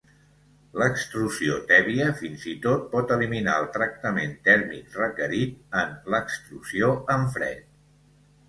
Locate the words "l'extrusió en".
6.15-7.29